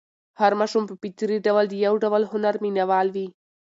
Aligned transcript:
هر 0.39 0.51
ماشوم 0.59 0.83
په 0.87 0.95
فطري 1.01 1.37
ډول 1.47 1.65
د 1.69 1.73
یو 1.85 1.93
ډول 2.03 2.21
هنر 2.31 2.55
مینه 2.63 2.83
وال 2.89 3.07
وي. 3.15 3.27